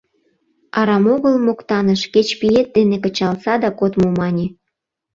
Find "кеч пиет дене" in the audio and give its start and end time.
2.13-2.97